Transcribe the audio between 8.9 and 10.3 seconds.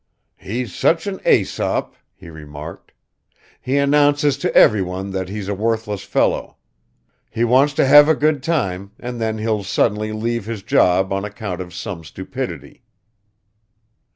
and then he'll suddenly